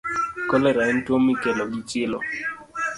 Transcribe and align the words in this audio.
Kolera 0.49 0.81
en 0.91 0.97
tuwo 1.05 1.19
mikelo 1.27 1.63
gi 1.71 1.81
chilo. 1.89 2.19